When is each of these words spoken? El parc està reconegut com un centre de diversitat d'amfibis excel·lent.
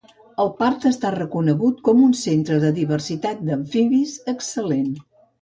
El 0.43 0.47
parc 0.61 0.87
està 0.89 1.11
reconegut 1.15 1.83
com 1.89 2.01
un 2.07 2.15
centre 2.21 2.57
de 2.65 2.73
diversitat 2.81 3.45
d'amfibis 3.51 4.17
excel·lent. 4.35 4.91